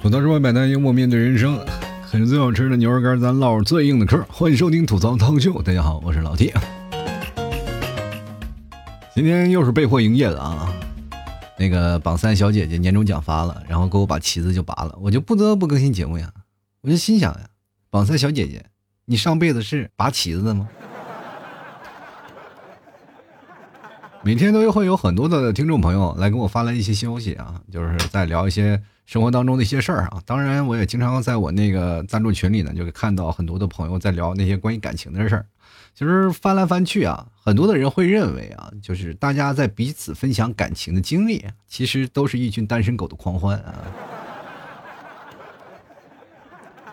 [0.00, 1.58] 吐槽之外，买单幽默面对人生，
[2.08, 4.24] 啃最好吃的牛肉干，咱唠最硬的嗑。
[4.28, 6.54] 欢迎收听吐槽汤秀，大家好，我是老 T。
[9.12, 10.72] 今天又是被迫营业的啊！
[11.58, 16.32] 那个榜三小姐姐年终奖发了，然后给我把旗子就拔了，我就不得不更新节目呀。
[16.82, 17.40] 我就心想呀，
[17.90, 18.64] 榜三小姐姐，
[19.04, 20.68] 你上辈子是拔旗子的吗？
[24.22, 30.22] 每天都会有很多的听众朋友来给我发来一些消息啊，就是在聊一些生活当中的一些事儿啊。
[30.26, 35.46] 当然，我也经常在我那个赞助群里呢，就看到很多的朋友在聊那些关于感情的事儿。
[35.94, 43.74] 其实翻来翻去啊，很多的人会认为啊，就是大家在彼此分享感情的经历，其实都是一群单身狗的狂欢啊。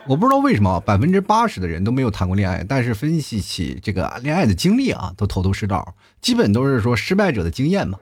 [0.08, 8.00] 我不知道为什么百分之八十的人都没有谈过恋爱，但是分析起这个恋爱的经历啊，都头头是道，基本都是说失败者的经验嘛。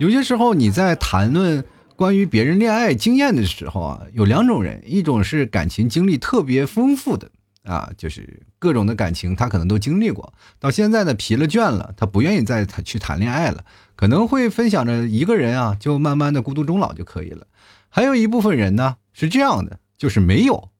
[0.00, 1.62] 有些时候你在谈论
[1.94, 7.30] 关于别人恋爱经验的时候啊，有两种人，一种是感情经历特别丰富的
[7.64, 13.62] 啊，就是各种的感情他可能都经历过，到现在呢疲了倦了，他不愿意再去谈恋爱了，
[13.94, 17.46] 可能会分享着一个人啊，就慢慢的孤独终老就可以了。
[17.90, 18.96] 还有一部分人呢。
[19.12, 20.70] 是这样的，就是没有，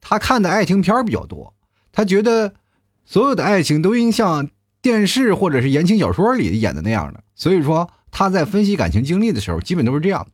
[0.00, 1.54] 他看的爱情片比较多，
[1.90, 2.52] 他觉得
[3.06, 4.48] 所有的爱情都应像
[4.82, 10.26] 电视或者是言情小说里演的那样的，所以说他在分析感情经历的时候，基本都是这样。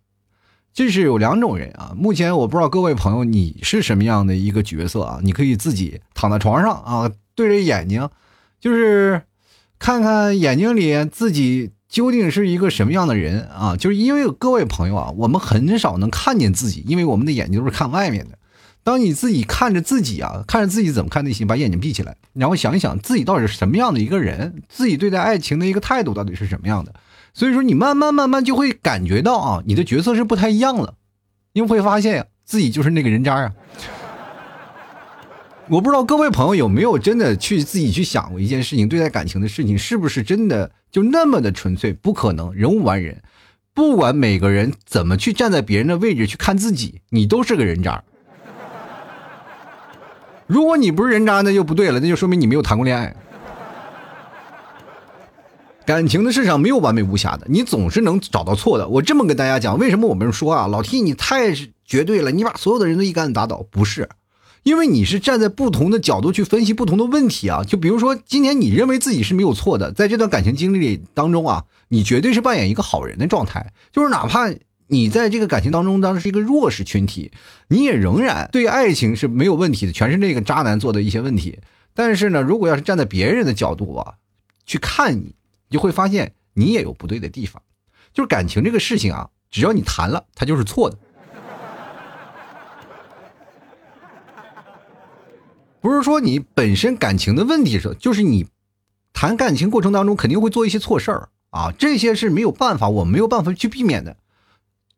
[0.73, 8.09] 这是有两种人啊，目前我不知道各位朋友你是什么样的一个角色啊，你可以自己躺在床上啊，对着眼睛，
[8.61, 9.22] 就是
[9.81, 11.72] 看看眼睛里自己。
[11.91, 13.75] 究竟是一个什么样的人啊？
[13.77, 18.39] 就是因为各位朋友啊，我们很少能看见自己，因为我们的眼睛都是看外面的。
[18.84, 26.94] 当你自己看着自己啊，看着自己怎么看内心，把眼睛闭起来，然后想一想自己到底是什么样的一个人，自己对待爱情的一个态度到底是什么样的。
[27.33, 30.95] 所以说，你慢慢慢慢就会感觉到啊，你的角色是不太一样了，
[31.53, 33.53] 因为会发现，自己就是那个人渣啊。
[35.69, 41.93] 我不知道各位朋友有没有真的去自己去想过一件事情，对待感情的事情是不是真的就那么的纯粹？
[41.93, 43.22] 不可能，人无完人。
[43.72, 48.03] 不管每个人怎么去站在别人的位置去看自己，你都是个人渣。
[50.49, 53.15] 如果你不是人渣，那就不对了，那就说明你没有谈过恋爱。
[55.91, 58.87] 感情的世上没有完美无瑕的，你总是能找到错的。
[58.87, 61.53] 我这么跟大家讲，为什么我们说啊，老 T 你太
[61.84, 64.09] 绝对了，你把所有的人都一竿子打倒，不是。
[64.62, 74.49] 因为你是站在不同的角度去分析不同的问题啊，就比如说今天你认为自己是没有错的，在这段感情经历当中啊，你绝对是扮演一个好人的状态，就是哪怕
[74.87, 77.33] 你在这个感情当中当时是一个弱势群体，
[77.67, 81.59] 你也仍然对爱情是没有问题的，全是那个渣男做的一些问题。
[81.93, 84.15] 但是呢，如果要是站在别人的角度啊
[84.65, 85.34] 去看你，
[85.70, 87.62] 你就会发现你也有不对的地方，
[88.12, 90.98] 就是感情这个事情啊，只要你谈了，它就是错的。
[95.81, 98.48] 不是说你本身感情的问题是，就是你
[99.12, 104.16] 谈感情过程当中肯定会做一些错事儿啊，这些是没有办法，我没有办法去避免的。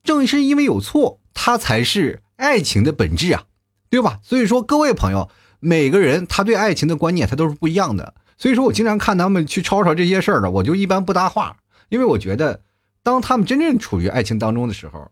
[0.02, 3.44] 正是因为有错，它才是爱情的本质啊，
[3.90, 4.20] 对吧？
[4.22, 8.14] 所以说，各位朋友，每个人他对爱情的观念他都是不一样的。
[8.42, 11.56] 所以说我经常看他们去吵吵这些事儿的，我就一般不搭话，
[11.90, 12.60] 因为我觉得，
[13.00, 15.08] 当他们真正处于爱情当中的时候，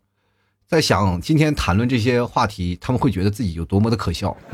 [0.67, 4.35] 在想今天谈论这些话题，他们会觉得自己有多么的可笑。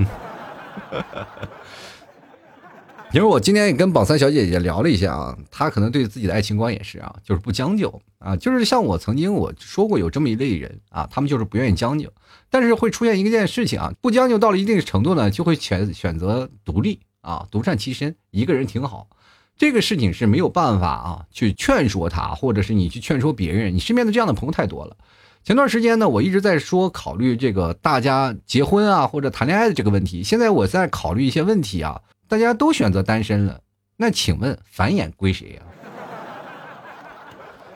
[3.14, 12.14] 因为我今天也跟榜三小姐姐聊了一下啊，她可能对自己的爱情观也是啊，就是不将就啊，就是像我曾经我说过有这么一类人啊，他们就是不愿意将就，
[12.52, 19.10] 但是会出现一件事情啊，不将就到了一定程度呢，就会选选择独立啊，独善其身，一个人挺好。
[19.58, 24.96] 这个事情是没有办法啊，去劝说他，或者是你去劝说别人，你身边的这样的朋友太多了。
[25.44, 30.24] 前段时间呢，我一直在说考虑这个大家结婚啊或者谈恋爱的这个问题。
[30.24, 33.60] 现在我在考虑一些问题啊，大家都选择单身了，
[33.98, 35.62] 那请问繁衍归谁呀？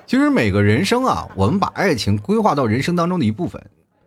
[0.05, 3.61] 其实每个人生啊，我们把爱情规划到人生当中的一部分。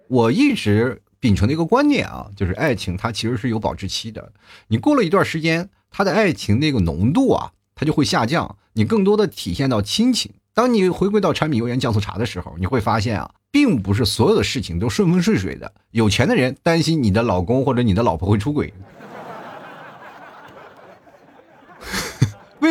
[0.09, 4.31] 我一直秉承的一个观念啊，就是爱情它其实是有保质期的。
[4.69, 10.31] 你过了一段时间，它的爱情那个浓度啊，它就会下降，你更多的体现到亲情。
[10.53, 15.73] 当你回归到柴米油盐酱醋茶的时候，你会发现啊，并不是所有的事情都顺风顺水的。
[15.93, 18.71] 有钱的人担心你的老公或者你的老婆会出轨，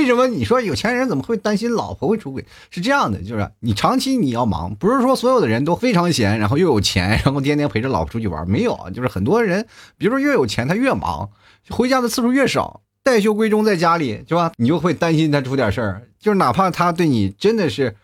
[0.03, 2.45] 为什么你说有钱人怎么会担心老婆会出轨？
[2.69, 9.65] 是这样的，就是你长期你要忙，不是说所有的人都非常闲，然后又有钱，然后天天陪着老婆出去玩，没有，就是很多人，
[9.97, 11.29] 比如说越有钱他越忙，
[11.69, 12.81] 回家的次数越少。
[13.01, 14.51] 待休归中，在家里是吧？
[14.57, 17.95] 你就会担心他出点事儿，就是哪怕他对你真的是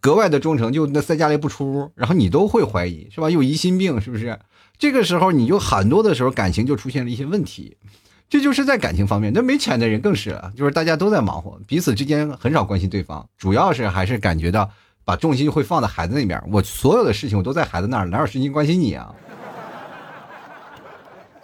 [0.00, 3.28] 格外的忠诚，就那在家里不出屋，然后你都会怀疑，是吧？
[3.28, 4.38] 有疑心病，是不是？
[4.78, 7.76] 这个时候你就很多的时候感情就出现了一些问题，
[8.32, 9.30] 这就是在感情方面。
[9.34, 14.70] 那没钱的人更是了，就是大家都在忙活，彼此之间很少关心对方，主要是还是感觉到
[15.04, 16.42] 把重心会放在孩子那边。
[16.50, 19.14] 我所有的事情我都在孩子那儿，哪有时间关心你啊？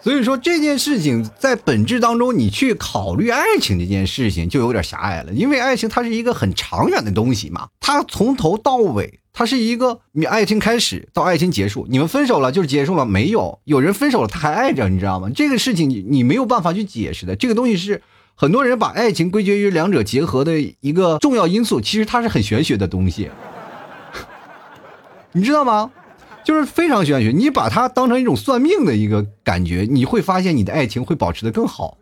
[0.01, 15.29] 所以说这件事情在本质当中，你去考虑爱情这件事情就有点狭隘了，因为爱情它是一个很长远的东西嘛，它从头到尾，它是一个你爱情开始到爱情结束，你们分手了就是结束了，没有有人分手了他还爱着，你知道吗？
[15.33, 18.01] 这个事情你没有办法去解释的，这个东西是
[18.35, 23.31] 很多人把爱情归结于两者结合的一个重要因素，其实它是很玄学的东西，
[25.31, 25.89] 你知道吗？
[26.43, 31.97] 就是非常玄学，你把它当成一种算命的一个感觉，你会发现你的爱情会保持的更好。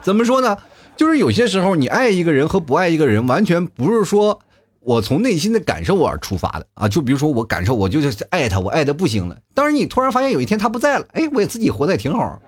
[0.00, 0.56] 怎么说呢？
[0.96, 4.40] 就是有些时候你爱一个人和不爱一个人，完全不是说
[4.80, 6.88] 我从内心的感受而出发的啊。
[6.88, 9.38] 就比如说我感受，我就是爱他，我爱的不行了。
[9.54, 12.40] 当然你突然发现有一天他不在了，哎，我也自己活的也挺好。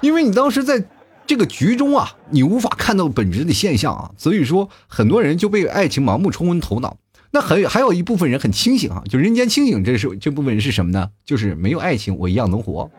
[0.00, 0.84] 因为你当时在
[1.26, 6.96] 这个局中啊，你无法看到本质的现象啊，所以说很多人就被爱情盲目冲昏头脑。
[7.30, 11.08] 那还还有一部分人很清醒啊，就人间清醒，这是这部分人是什么呢？
[11.24, 12.90] 就是没有爱情，我一样能活，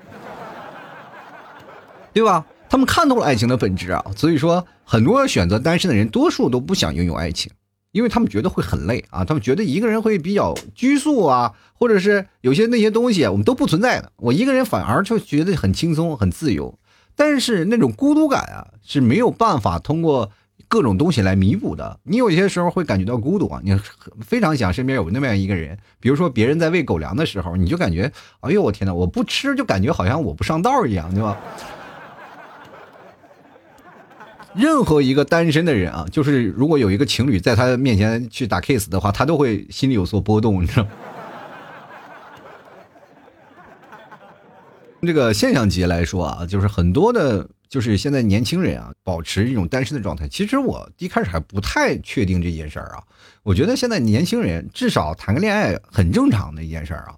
[2.14, 2.46] 对吧？
[2.70, 7.52] 他们看透了爱情的本质啊，所以说很多选择单身的人，多数都不想拥有爱情，
[7.94, 16.78] 因为他们觉得会很累啊，他们觉得一个人会比较拘束啊，或者是有些那些东西我们都不存在的，我一个人反而就觉得很轻松、很自由，
[17.16, 20.30] 但是那种孤独感啊是没有办法通过。
[20.70, 23.80] 各种东西来弥补的，你有些时候会感觉到孤独啊，你
[24.22, 31.38] 非常想身边有那么样一个人，比如说别人在喂狗粮的时候，你就感觉，哎呦我天哪，我不吃就感觉好像我不上道一样，对吧？
[34.56, 40.90] 任何一个单身的人啊，就是如果有一个情侣在他面前去打 kiss 的话，他都会心里有所波动，你知道吗。
[45.02, 47.48] 这个现象级来说啊，就是很多的。
[47.70, 50.28] 就是现在年轻人啊，保持一种单身的状态。
[50.28, 53.02] 其实我一开始还不太确定这件事儿啊。
[53.42, 57.16] 我觉得现在年轻人至少谈个恋爱很正常的一件事儿啊。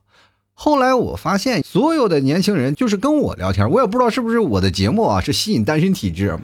[0.54, 6.40] 后来我发现，所有的年轻人就是跟我聊天，我也不知道是不是我的节目啊是吸引单身体质。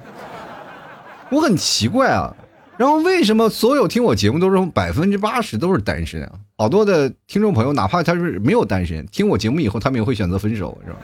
[1.32, 2.36] 我很奇怪啊，
[2.78, 6.34] 然后为什么所有听我节目都是百分之八十都是单身啊？
[6.58, 10.98] 好多的听众朋友，哪怕他是没有单身，听我节目以后，他们也会选择分手，是吧？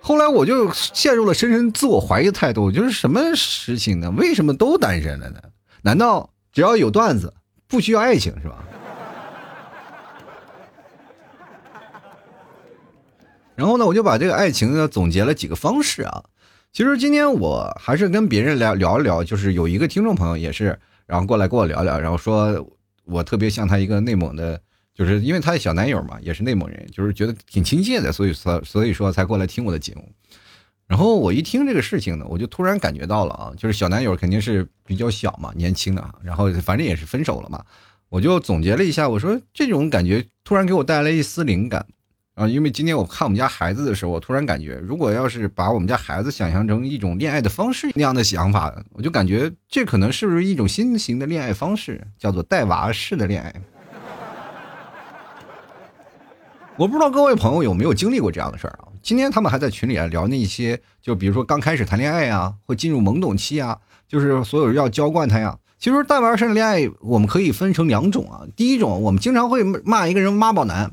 [0.00, 4.10] 后来我就陷入了深深自我怀疑的态度，就是什么事情呢？
[4.10, 5.40] 为什么都单身了呢？
[5.80, 7.32] 难道只要有段子，
[7.66, 8.64] 不需要爱情是吧？
[13.54, 16.22] 然后呢，我就把这个爱情呢总结了几个方式啊。
[16.72, 22.66] 其实今天我还是跟别人聊聊一聊，就是有一个听众朋友也是，然后过来跟我聊聊，然后说
[23.04, 24.60] 我特别像他一个内蒙的。
[24.94, 30.12] 就是因为他的小男友嘛，也是内蒙人，就是觉得挺亲切的，所以所所以说才过来听我的节目。
[30.88, 37.64] 然后我一听这个事情呢，我就突然感觉到了啊，就是小男友肯定是比较小嘛，年轻的，然后反正也是分手了嘛。
[38.08, 41.86] 我就总结了一下，我说这种感觉突然给我带来一丝灵感
[42.38, 53.52] 啊，因为今天我看我们家孩子的时候，我突然感觉，如果要是把我们家孩子想象成一种恋爱的方式那样的想法，我就感觉这可能是不是一种新型的恋爱方式，叫做带娃式的恋爱。
[56.76, 58.86] 我不知道各位朋友有没有经历过这样的事儿啊？
[59.02, 63.76] 今天他们还在群里啊聊那些，就比如说刚开始谈恋爱啊，会进入懵懂期啊，
[64.06, 65.58] 就是所有人要浇灌他呀。
[65.80, 68.42] 其实带娃式的恋爱，我们可以分成两种啊。
[68.54, 70.92] 第一种，我们经常会骂一个人妈宝男，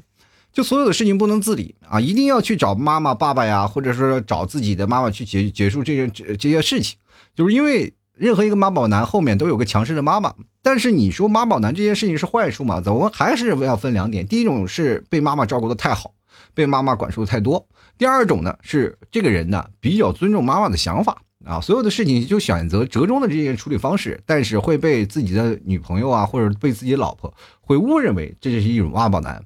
[0.55, 6.97] 就所有的事情不能自理啊，一定要去找妈妈、爸爸呀，或者说找自己的妈妈去结结束这些这这些事情，
[7.35, 7.93] 就是因为。
[8.17, 10.33] 任何一个妈宝男后面都有个强势的妈妈，
[10.63, 12.81] 但是你说妈宝男这件事情是坏处吗？
[12.85, 14.25] 我们还是要分两点。
[14.25, 16.13] 第一种是被妈妈照顾的太好，
[16.53, 17.59] 被妈妈管束的太多；
[17.97, 29.43] 第二种呢是这个人呢比较尊重妈妈的想法啊，所有的事情就选择折中的这些处理方式，但是会被自己的女朋友啊或者被自己老婆会误认为这就是一种妈宝男。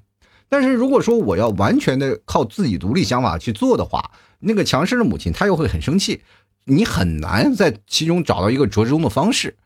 [0.50, 6.20] 但是如果说我要完全的靠自己独立想法去做的话，那个强势的母亲她又会很生气。
[6.64, 9.56] 你很难在其中找到一个折中的方式，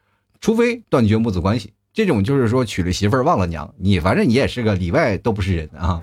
[0.41, 1.73] 除非断绝母子关系。
[1.93, 6.03] 这种就是说娶了媳妇忘了娘，你反正你也是个里外都不是人啊。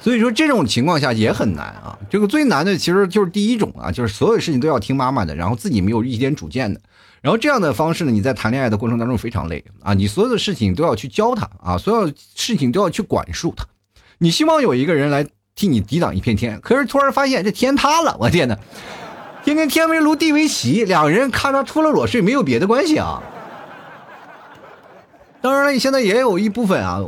[0.00, 1.98] 所以说这种情况下也很难啊。
[2.10, 6.80] 这个最难的其实就是第一种啊，就是所有事情都要听妈妈的，然后自己没有一点主见的。
[7.24, 13.64] 然后这样的方式呢，你在谈恋爱的过程当中非常累啊，你所有的事情都要去教他啊，所有事情都要去管束他。
[14.18, 18.58] 你希望有一个人来替你抵挡一片天，可是突然发现这天塌了，我天哪！
[19.42, 23.22] 天天天为炉地为席，两人咔嚓出了裸睡，没有别的关系啊。
[25.40, 27.00] 当然了，你现在也有一部分啊，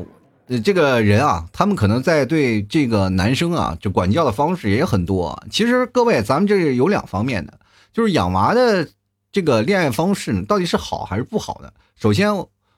[0.65, 5.39] 这个人啊，他们可能在对这个男生啊，就管教的方式也很多。
[5.51, 7.53] 其实各位，咱们这有两方面的，
[7.93, 8.89] 就是养娃的
[9.33, 11.71] 这个恋爱方式呢，到底是好还是不好呢？
[11.97, 12.33] 首先，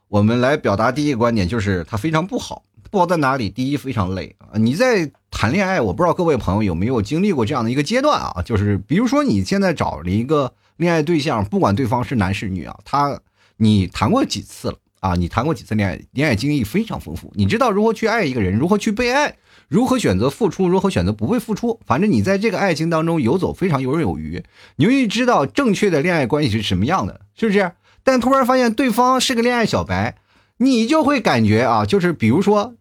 [0.09, 2.65] 我们来表达第一个观点，就是它非常不好。
[2.91, 3.51] 不好在哪里？
[3.51, 4.57] 第一，非常累啊！
[4.57, 8.41] 你在谈恋爱，我不知道各位朋友有没有经历过这样的一个阶段啊？
[8.43, 13.21] 就是比如说你现在找了一个恋爱对象，不管对方是男是女啊，他
[13.59, 15.15] 你谈过几次了啊？
[15.15, 16.01] 你谈过几次恋爱？
[16.13, 19.37] 恋爱经历非常丰富，你知道如何去爱一个人，如何去被爱，
[19.69, 21.81] 如何选择付出，如何选择不会付出。
[21.87, 24.43] 反正你在这个爱情当中游走非常游刃有余，
[24.77, 27.73] 你会知道正确的恋爱关系是什么样的，是不是？
[28.03, 30.17] 但突然发现对方是个恋爱小白，
[30.59, 32.75] 你就会感觉啊，就是比如说。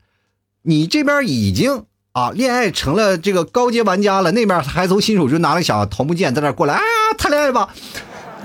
[0.63, 6.81] 你这边已经啊，恋爱成了这个高阶玩家了，那边还从新手就拿了小桃木剑在那过来啊，
[7.17, 7.73] 谈恋爱吧，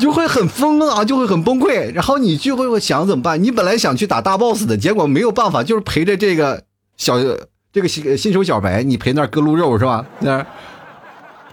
[0.03, 1.93] 就会很疯啊，就会很崩溃。
[1.95, 3.41] 然后你就会想怎么办？
[3.41, 6.65] 你本来想去打大 boss 的，结果没有办法，就是陪着这个
[6.97, 7.21] 小
[7.73, 10.05] 这个新新手小白，你陪那割鹿肉是吧？
[10.19, 10.45] 那，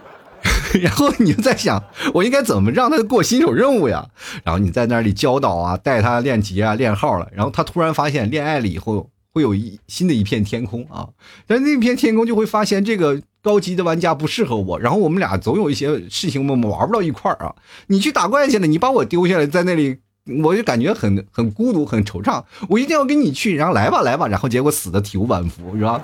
[0.82, 1.84] 然后你就在想，
[2.16, 4.08] 我应该怎么让他过新手任务呀？
[4.44, 7.28] 然后你在那里教导啊，带他练级啊，练号了。
[7.32, 9.12] 然后他突然发现恋爱了以后。
[9.32, 11.08] 会有一新的一片天空啊，
[11.46, 17.56] 但那片天空就会发现这个高级的玩家不适合我，然后我们俩总有一些事情我们玩不到一块儿啊。
[17.88, 19.98] 你去打怪去了，你把我丢下来在那里，
[20.44, 22.44] 我就感觉很很孤独，很惆怅。
[22.68, 26.04] 我一定要跟你去，然后来吧来吧，然后结果死的体无完肤，是吧？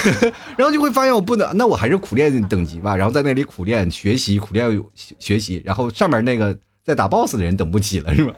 [0.56, 4.82] 然后就会发现我不能，那我还是苦练等级吧，然后在那里苦练学习，苦练
[5.18, 8.34] 学习，然后上面那个在打 boss 的人等不起了，是吧？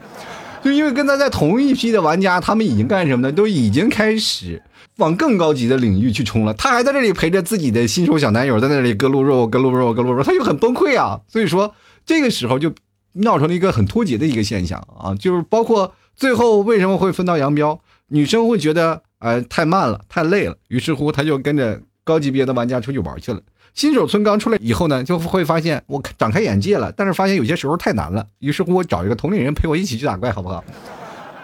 [0.63, 3.31] 就因为跟他在同一批的玩家，他们已经干什么呢？
[3.31, 4.63] 都已经开始
[4.97, 6.53] 往更高级的领域去冲了。
[6.53, 11.19] 他还在这里陪着自己的新手小男友在那里割鹿肉、割鹿肉、割鹿肉，他就很崩溃啊。
[11.27, 12.73] 所以说这个时候就
[13.13, 15.13] 闹成了一个很脱节的一个现象啊。
[15.15, 23.41] 就是包括最后为什么会分道扬镳，女生会觉得呃太慢了、太累了，于是乎他就跟着高级别的玩家出去玩去了。
[23.73, 28.25] 新手村刚出来以后呢，就会发现我展开眼界了，但是发现有些时候太难了。
[28.39, 30.63] 于是乎，我找一个同龄人陪我一起去打怪，好不好？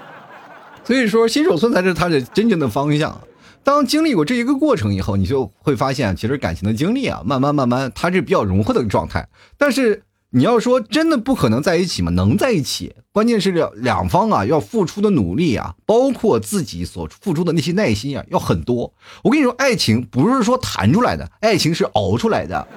[0.85, 3.19] 所以说，新手村才是他的真正的方向。
[3.63, 9.27] 当经历过这一个过程以后，你就会发现，其实感情的经历啊，慢慢慢慢，它是比较融合的状态。
[9.57, 10.03] 但是。
[10.31, 12.11] 你要说真的不可能在一起吗？
[12.11, 18.93] 能在一起，关键是两两方啊要付出的努力啊，包括自己所付出的那些耐心啊，要很多。
[19.23, 22.67] 我跟你说，爱情不是说谈出来的，爱情是熬出来的。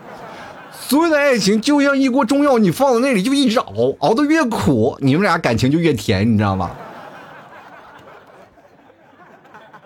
[0.73, 6.71] 所有的爱情就像一锅中药，你放在那里就一直熬，熬得越苦，你们俩感情就越甜，你知道吗？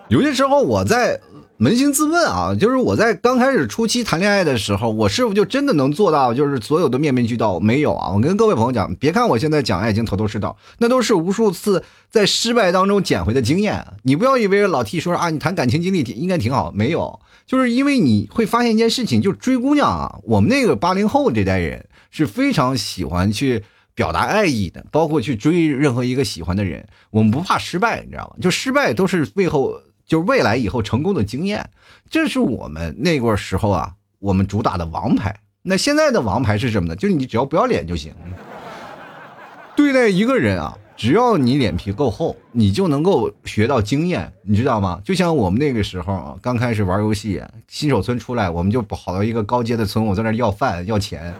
[0.09, 1.21] 有些时候我在。
[1.59, 7.59] 扪心自问啊，就是我在刚开始初期谈恋爱的时候，我是否就真的能做到，就是所有的面面俱到？
[7.59, 8.11] 没有啊！
[8.11, 13.87] 我跟各位朋友讲，别看我现在讲爱情头头是道，那都是无数次在失败当中捡回的经验。
[14.03, 28.37] 你不要以为老 T 说啊，你谈感情经历应该挺好，没有，就是因为你会发现一件事情，就追姑娘啊，我们那个八零后这代人是非常喜欢去表达爱意的，包括去追任何一个喜欢的人，我们不怕失败，你知道吗？
[28.43, 29.81] 就失败都是背后。
[30.07, 31.69] 就是未来以后成功的经验，
[32.09, 35.41] 这是我们那个时候啊，我们主打的王牌。
[35.63, 36.95] 那现在的王牌是什么呢？
[36.95, 38.15] 就是你只要不要脸就行。
[39.75, 45.01] 对待一个人啊，只要你脸皮够厚，你就能够学到经验，你知道吗？
[45.05, 51.35] 就像我们那个时候啊，刚开始玩游戏，新手村出来，我们就跑到一个高阶的村，我在那要饭要钱。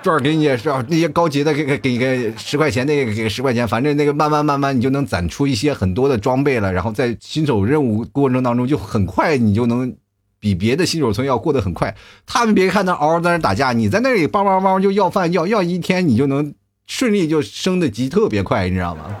[0.00, 0.84] 这儿给你也是啊？
[0.88, 6.72] 那些高级的给给给个十块钱，那个给十块钱，反正那个慢慢慢慢你就能攒出一些很多的装备了。
[6.72, 9.92] 然后在新手任务过程当中就很快，你就能
[10.38, 11.94] 比别的新手村要过得很快。
[12.24, 16.54] 他们别看那嗷嗷在那打架，你在那里梆梆梆就要饭要要一天，你就能
[16.86, 19.16] 顺利就升的级特别快，你知道吗？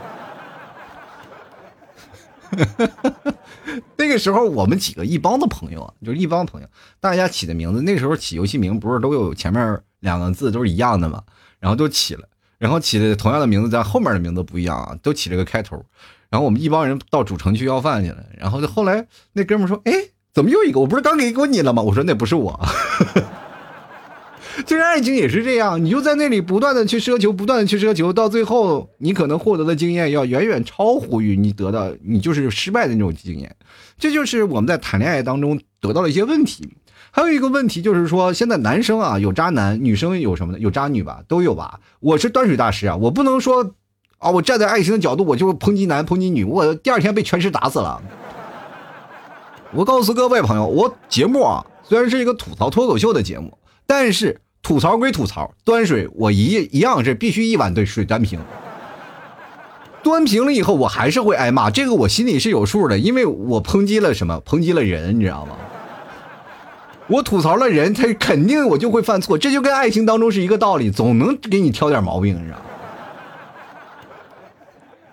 [3.96, 6.68] 那个时候我们几个一帮的朋友啊，就是一帮朋友，
[7.00, 9.80] 大家起的名字，那时候起游戏名不是都有前面。
[10.00, 11.22] 两个字都是一样的嘛，
[11.58, 12.28] 然后都起了，
[12.58, 15.84] 然后起的同样的名字，但后面的名字不一样啊，都起了个开头。
[16.30, 19.92] 然后我们一帮人到主城去要饭去了，然后后来那哥们说：“哎，
[20.34, 20.80] 怎么又一个？
[20.80, 22.60] 我不是刚给过你了吗？”我说：“那不是我。”
[24.66, 33.54] 就是爱情也是这样，你就在那里不断的去奢求，不断的去奢求，到最后你可能获得的经验要远远超乎于你得到你就是失败的那种经验。
[33.98, 36.68] 这就是我们在谈恋爱当中得到了一些问题。
[37.18, 40.58] 还有一个问题就是说，现在男生啊有渣男，女生有什么呢？
[40.60, 41.80] 有渣女吧，都有吧。
[41.98, 43.74] 我是端水大师啊，我不能说
[44.18, 48.00] 啊，我站在爱情的角度，我就抨击男抨击女，我第二天被全尸打死了。
[49.72, 54.40] 我告诉各位朋友，我节目啊虽然是一个吐槽脱口秀的节目，但是。
[54.60, 58.38] 吐槽归吐槽，端水我一一样是必须一碗对水端平。
[60.02, 64.42] 端平了以后，我还是会挨骂，这个我心里是有数的，因为我抨击了什么？
[64.44, 65.56] 抨击了人，你知道吗？
[67.08, 72.58] 我吐槽了人，他肯定我就会犯错，这就跟爱情当中是一个道理，总能给你挑点毛病，你知道？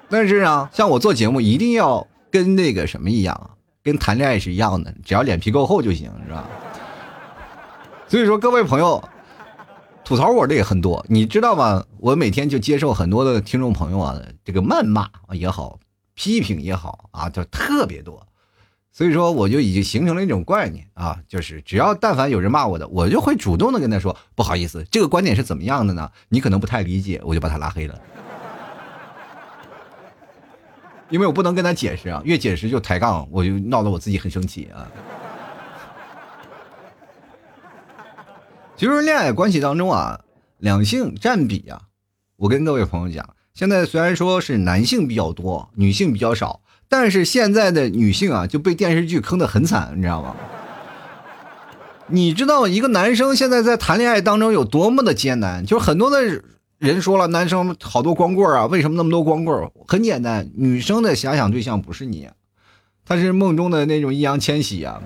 [0.10, 6.46] 但是啊，像我做节目，一定要跟那个什么一样，跟谈恋爱是一样的，只要脸皮够厚就行，是吧？
[8.08, 9.04] 所以说，各位朋友。
[10.04, 11.84] 吐槽我的也很多，你知道吗？
[11.98, 15.80] 我每天就接受很多的听众朋友啊，这个谩骂也好，
[16.14, 18.24] 批评也好啊，就特别多。
[18.96, 26.10] 所以说，我就已经形成了一种概念啊，就是只要但凡有人骂我的，我就会主动的跟他说不好意思，这个观点是怎么样的呢？
[26.30, 28.02] 你可能不太理解，我就把他拉黑了，
[31.12, 34.88] 因为我不能跟他解释啊，越解释就抬杠，我就闹得我自己很生气啊。
[38.78, 40.22] 其实恋爱关系当中啊，
[40.60, 41.82] 两性占比啊，
[42.38, 46.62] 我跟各位朋友讲，现在虽然说是男性比较多，女性比较少，
[46.98, 50.34] 但是现在的女性啊就被电视剧坑得很惨，你知道吗？
[52.08, 55.66] 你知道一个男生现在在谈恋爱当中有多么的艰难？
[55.66, 56.42] 就很多的
[56.78, 59.70] 人说了，男生好多光棍啊，为什么那么多光棍？
[59.86, 62.30] 很简单，女生的遐想对象不是你，
[63.06, 65.02] 他是梦中的那种易烊千玺啊。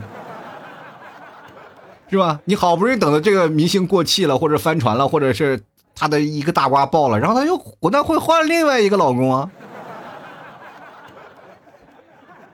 [2.12, 2.39] 是吧？
[2.46, 5.60] 你好不容易等到这个明星过气了，或者翻船了，或者是
[5.96, 9.50] 他的一个大瓜爆了，然后他又我那会换另外一个老公啊？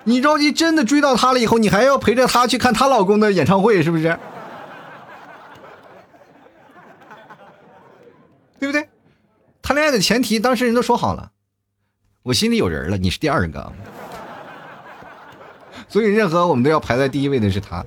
[0.05, 4.17] 你着急真的追到她了以后，你还要陪着她去看她老公的演唱会，是不是？
[8.57, 8.87] 对不对？
[9.61, 11.31] 谈恋爱的前提，当事人都说好了，
[12.23, 13.73] 我心里有人了，你是第二个，
[15.89, 17.83] 所以任何我们都要排在第一位的是她。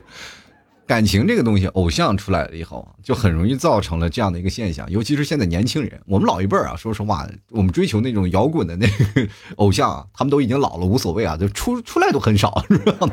[0.89, 4.91] 感情这个东西，偶像出来了以后，就很容易造成了这样的一个现象。
[4.91, 13.07] 尤其是现在年轻人，我们老一辈儿啊，说实话，我们追求那种摇滚的那个偶像，他们都已经老了，无所谓啊，就出出来都很少，是吧？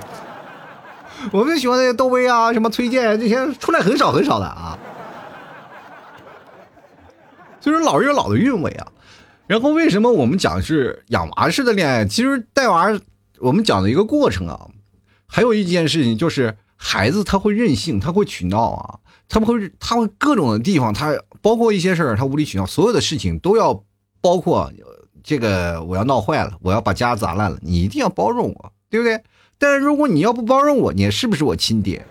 [1.34, 4.80] 我们喜欢那些窦唯啊，什么崔健这些，出来很少很少的啊。
[7.60, 8.88] 所以说，老人有老的韵味啊。
[9.48, 12.06] 然后，为什么我们讲是养娃式的恋爱？
[12.06, 12.98] 其实带娃，
[13.40, 14.70] 我们讲的一个过程啊，
[15.28, 16.56] 还有一件事情就是。
[16.78, 23.84] 孩子他会任性，他会取闹啊，他们会，他会各种的地方，他包括一些事儿，他无理取闹，所有的事情都要
[24.22, 24.72] 包括
[25.24, 29.24] 这个，我要闹坏了，我要把家砸烂了，你一定要包容我，对不对？
[29.58, 32.06] 但是如果你要不包容我，你是不是我亲爹？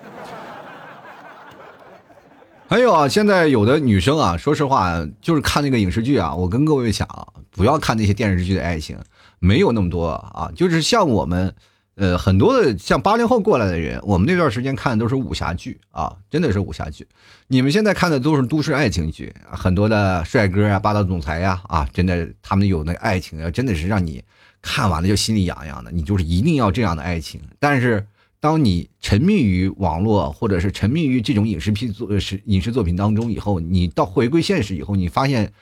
[2.66, 7.06] 还有啊，现在有的女生啊，说实话，就是看那个影视剧啊，我跟各位讲，
[7.50, 8.98] 不要看那些电视剧的爱情，
[9.38, 11.54] 没有那么多啊，就是像我们。
[11.96, 17.06] 呃，很多的像八零后过来的人，我们那段时间看的都是武侠剧啊，真的是武侠剧。
[17.46, 24.20] 你们现在看的都是都市爱情剧，很多的帅哥啊、霸道总裁呀，啊，真的他们有那爱情啊，真的是让你
[24.60, 25.92] 看完了就心里痒痒的。
[25.92, 27.40] 你就是一定要这样的爱情。
[27.60, 28.04] 但是，
[28.40, 35.52] 当你沉迷于网络或者是沉迷于这种影视片作是影视作品当中以后，你到回归现实以后，你发现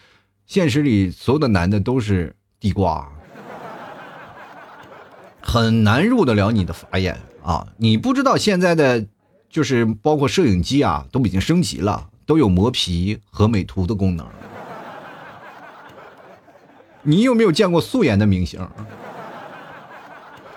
[0.47, 3.07] 现实里所有的男的都是地瓜。
[5.43, 7.67] 很难入得了你的法眼啊！
[7.77, 9.05] 你不知道现在的，
[9.51, 14.27] 就是包括摄影机啊，都已经升级了，都有磨皮和美图的功能。
[17.03, 18.61] 你有没有见过素颜的明星？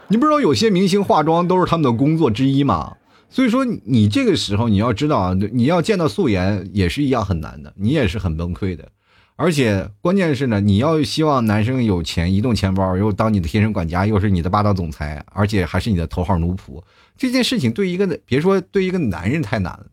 [0.08, 2.96] 你不知道有些明星化妆都是他们的工作之一吗？
[3.28, 8.88] 所以说，你这个时候你要知道啊，你要见到素颜也是一样很难的，你也是很崩溃的。
[9.38, 16.82] 而且关键是呢，你要希望男生有钱，移动钱包，又当你的贴身管家，又是你的霸道总裁，而且还是你的头号奴仆，
[17.18, 19.88] 这件事情对一个别说对一个男人太难了，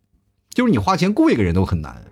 [0.54, 2.04] 就是你花钱雇一个人都很难。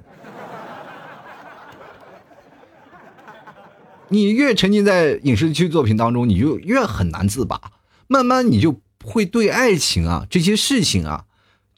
[4.09, 7.61] 你越沉浸在影视剧作品当中，你就越很难自拔，
[8.09, 11.27] 慢慢你就会对爱情啊这些事情啊，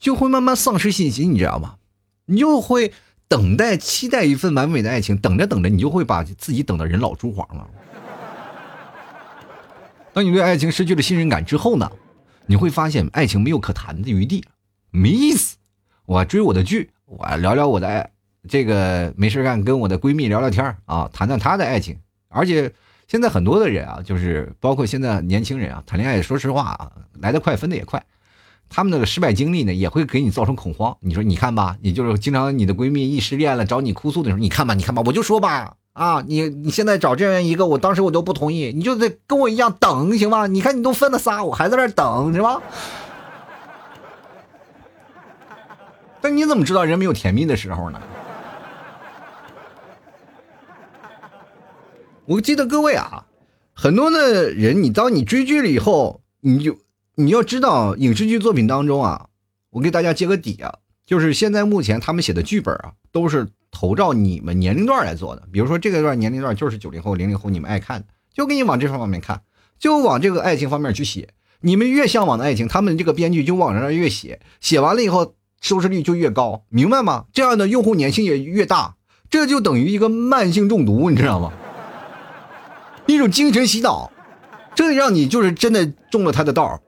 [0.00, 1.74] 就会慢慢丧失信心，你知道吗？
[2.24, 2.94] 你就会。
[3.32, 7.66] 等待、期待一份完美的爱情，等着等着，你就会把自己等的人老珠黄了。
[10.12, 11.90] 当你对爱情失去了信任感之后呢，
[12.44, 14.44] 你会发现爱情没有可谈的余地，
[14.90, 15.56] 没意思。
[16.04, 18.10] 我追我的剧，我聊聊我的爱，
[18.46, 21.98] 这个没事干跟我的闺蜜聊聊天啊，谈谈她的爱情。
[22.28, 22.70] 而且
[23.08, 28.04] 现在很多的人啊，就是包括现在年轻人啊，谈恋爱，说实话啊，来得快，分的也快。
[28.72, 30.96] 他们那个失败经历呢也会给你造成恐慌。
[31.00, 35.74] 你说你看吧也就是经常你的闺蜜一失恋了找你哭诉的时候你看吧你看吧我就说吧。
[35.92, 38.72] 啊你你现在找这样一个我当时我都不同意。
[38.74, 40.46] 你就得跟我一样等行吗？
[40.46, 42.62] 你看你都分了仨我还在那等是吧
[46.22, 48.00] 但你怎么知道人没有甜蜜的时候呢？
[52.24, 53.26] 我记得各位啊
[53.74, 56.78] 很多的人你当你追剧了以后你就
[57.14, 59.26] 你要知道影视剧作品当中啊，
[59.70, 65.42] 我给大家揭个底啊，就是现在目前他们写的剧本啊，都是投照你们年龄段来做的。
[65.52, 69.42] 比如说这个段年龄段就是九零后、零零后，你们爱看的，就给你往这方面看，
[69.78, 71.28] 就往这个爱情方面去写。
[71.60, 77.26] 你们越向往的爱情，他们这个编剧就往那越写，写完了以后收视率就越高，明白吗？
[77.34, 78.96] 这样的用户粘性也越大，
[79.28, 81.52] 这就等于一个慢性中毒，你知道吗？
[83.06, 84.10] 一种精神洗脑，
[84.74, 86.80] 这让你就是真的中了他的道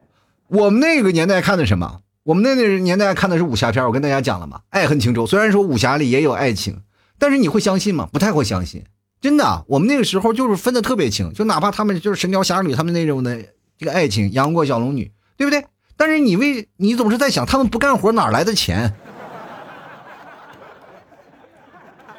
[0.55, 2.01] 我们那个年代看的什么？
[2.23, 5.27] 我们那个年代看的是武侠片我跟大家讲了嘛，爱恨情仇。
[5.27, 6.81] 虽然说武侠里也有爱情，
[7.19, 8.09] 但是你会相信吗？
[8.13, 8.85] 不太会相信。
[9.21, 13.37] 真的，我们那个时候就是分的特别清，就哪怕他们就是神雕侠侣他们那种的
[13.77, 15.65] 这个爱情，杨过小龙女，对不对？
[15.97, 18.95] 但是你为你总是在想，他们不干活哪来的钱？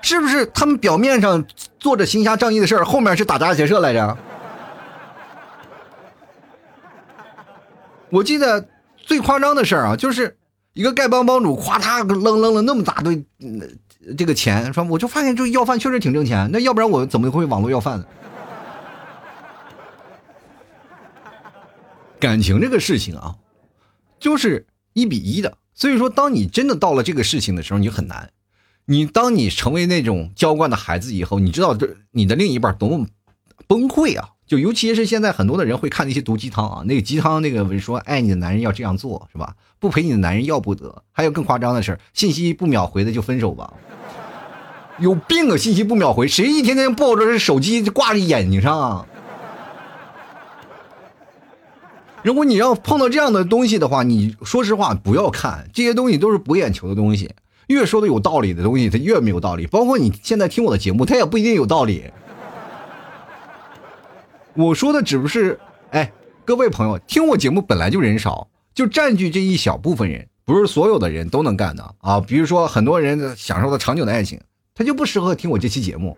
[0.02, 1.46] 是不是他们表面上
[1.80, 4.18] 做着行侠仗义的事儿，后面是打家劫舍来着？
[8.10, 10.38] 我记得最夸张的事儿啊，就是
[10.74, 13.26] 一个丐帮帮主，夸他扔扔了那么大堆
[14.18, 18.06] 这个钱，说我就发现这要饭确实挺挣钱，那要不然我怎么会网络要饭呢？
[22.20, 23.36] 感情这个事情啊，
[24.20, 28.32] 就是一比一的，所以说当你真的到了这个事情的时候，你很难。
[28.88, 33.08] 你当你成为那种娇惯的孩子以后，你知道这你的另一半多么
[33.66, 34.30] 崩溃啊！
[34.48, 39.56] 就尤其是现在很多的人会看那些毒鸡汤啊，那个鸡汤那个说爱你的男人要这样做是吧？
[39.80, 41.04] 不陪你的男人要不得。
[41.12, 43.74] 还有更夸张的事信息不秒回的就分手吧。
[45.00, 45.58] 有病啊！
[45.58, 49.06] 信息不秒回，谁一天天抱着这手机挂在眼睛上啊？
[52.24, 57.30] 如果你要碰到这样的东西的话，你说实话不要看这些东西，都是博眼球的东西。
[57.68, 59.68] 越说的有道理的东西，它越没有道理。
[59.68, 62.04] 包括你现在听我的节目，它也不一定有道理。
[64.56, 65.60] 我说的只不是，
[65.92, 66.12] 哎，
[66.46, 72.22] 各位朋友，听我节目本来就人少，就占据这一小部分人，不是所有的人都能干的啊。
[72.22, 74.40] 比如说，很多人享受的长久的爱情，
[74.74, 76.18] 他就不适合听我这期节目。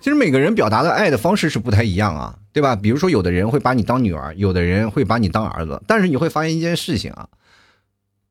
[0.00, 2.76] 其实每个人表达的爱的方式是不太一样啊，对吧？
[2.76, 5.82] 比如说，有的人会把你当女儿，有的人会把你当儿子。
[5.86, 7.26] 但是你会发现一件事情啊，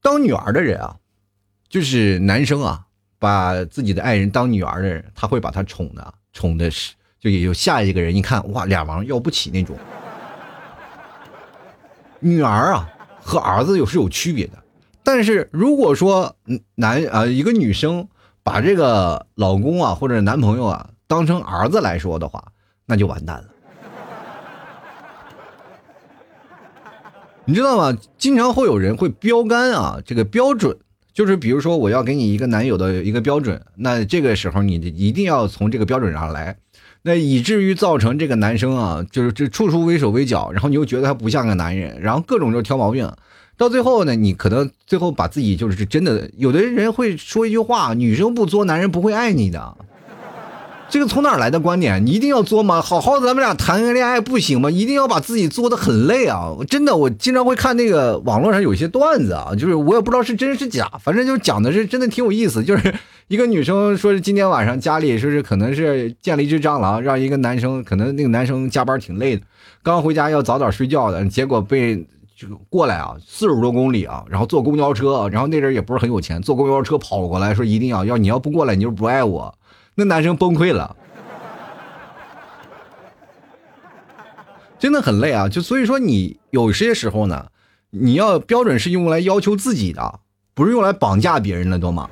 [0.04, 0.98] 当女儿的人啊，
[1.68, 2.86] 就是男生啊，
[3.24, 9.78] 把自己的爱人当女儿的人，他会把她宠的，宠的是就也有下一个人，一看哇，俩王要不起那种。
[12.20, 12.90] 女儿啊
[13.22, 14.62] 和儿子有是有区别的，
[15.04, 16.36] 但是如果说
[16.76, 18.06] 男啊一个女生
[18.44, 20.90] 把这个老公啊或者男朋友啊。
[21.06, 22.44] 当成儿子来说的话，
[22.88, 23.46] 那就完蛋了。
[27.46, 27.96] 你知道吗？
[28.18, 30.76] 经常会有人会标杆啊，这个标准
[31.14, 36.58] 就是比如说我要给你一个男友的一个标准，那这个时候你一定要从这个标准上来，
[37.04, 43.08] 那以至于造成这个男生啊，就是这处处畏手畏脚，然后你又觉得他不像个男人，然后各种就挑毛病，
[43.56, 49.78] 到最后呢，你可能最后把自己就是真的，有的人会说一句话：女生不作，男人不会爱你的。
[50.94, 52.06] 这个从哪来的观点？
[52.06, 52.80] 你一定要作吗？
[52.80, 54.70] 好好的咱们俩谈个恋爱不行吗？
[54.70, 56.54] 一定要把自己作的很累啊！
[56.56, 62.64] 我真的，我经常会看那个网络上有些段子啊，就是我也不知道是真是假，反正就讲的是真的挺有意思。
[62.64, 62.94] 就是
[63.28, 69.42] 一个女生说是今天晚上家里说是可能是见了一只蟑螂，让一个男生可能那个男生加班挺累的，
[69.82, 72.06] 刚回家要早点睡觉的，结果被
[72.38, 79.56] 就过来啊四十多公里啊，然后坐公交车，然后那人也不是很有钱，坐公交车跑过来说一定要要你要不过来你就不爱我。
[79.96, 80.96] 那男生崩溃了，
[84.80, 85.48] 真的很累啊！
[85.48, 87.48] 就所以说，你有些时候呢，
[87.92, 90.20] 你要标准是用来要求自己的，
[90.54, 92.10] 不是用来绑架别人的，懂吗？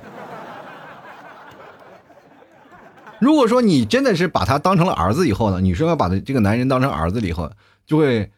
[3.19, 7.51] 如果说你真的是把他当成了儿子以后呢，女生要把他这个男人当成儿子了以后，
[7.85, 8.31] 就会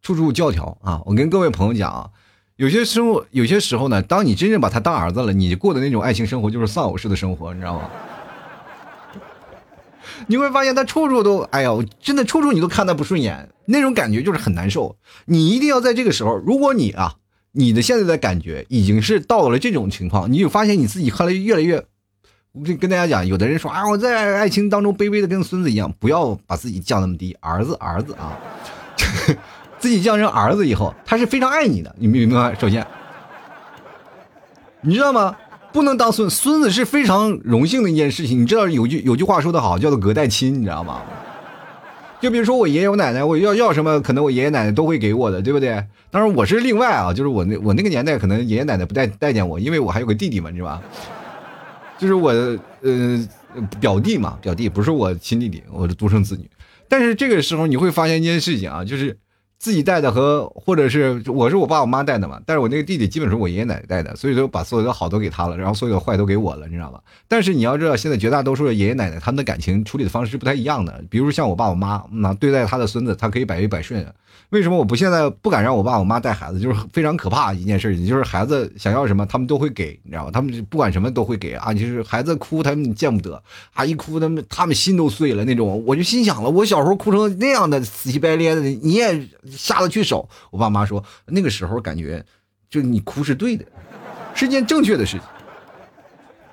[0.00, 1.00] 处处教条啊！
[1.06, 2.10] 我跟各位朋友讲啊，
[2.56, 7.90] 有些生活，有些时候呢，当你真正把他当儿子了，你过的那种爱情生活就是丧偶式的生活，你知道吗？
[10.26, 14.96] 你会发现他处处都，哎呦，真的处处你都看他不顺眼，那种感觉就是很难受。
[15.26, 17.14] 你一定要在这个时候，如果你啊，
[17.52, 21.84] 你的现在的感觉已经是到了这种情况，你就发现你自己后来越来越，
[22.52, 28.38] 我跟跟大家讲，有的人说啊，我在爱情当中卑微的跟孙子一样，不要把自己降那么低，儿子儿子啊，
[29.78, 32.54] 自己降成儿子以后，他是非常爱你的，你明白？
[32.58, 32.86] 首先，
[34.80, 35.36] 你知道吗？
[35.72, 41.02] 不能当孙孙子是非常荣幸的一件事情，你知道有句有句话说得好，叫做隔代亲，你知道吗？
[42.20, 45.84] 就比如说我爷爷我奶奶，我要要什么，可能我爷爷奶奶都会给我的，对不对？
[46.10, 50.80] 当然我是另外啊，就是我那我那个年代，可能爷爷奶奶不待待见我，因为我还有个弟弟嘛，是吧？
[51.98, 52.30] 就是我
[52.82, 53.28] 呃
[53.80, 56.48] 表弟嘛，表弟不是我亲弟弟，我的独生子女。
[56.88, 59.16] 但是这个时候你会发现一件事情啊，就是
[59.62, 67.00] 自己带的和或者是我是我爸我妈带的嘛，但是我那个弟弟基本是我爷爷奶奶带的，所以说把所有的好都给他了，然后所有的坏都给我了，你知道吧？
[67.28, 74.04] 但是你要知道，现在绝大多数的爷爷奶奶他们的感情处理的方式是不太一样的，比如像我爸我妈，那对待他的孙子，他可以百依百顺。
[74.50, 76.60] 为什么我不现在不敢让我爸我妈带孩子？
[76.60, 80.30] 就是非常可怕一件事情，就是孩子想要什么，他们都会给，你知道吧？
[80.30, 81.72] 他们不管什么都会给啊！
[81.72, 85.82] 就是孩子哭，他们见不得啊，一哭他们他们心都碎了那种。
[85.86, 90.28] 我就心想了，我小时候哭成那样的死乞白咧的，你也下得去手？
[90.50, 92.24] 我爸妈说那个时候感觉，
[92.68, 93.64] 就你哭是对的，
[94.34, 95.22] 是件正确的事情。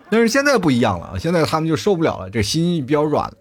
[0.10, 3.38] 但是现在不一样了，现在他们就受不了了，这心比较软了，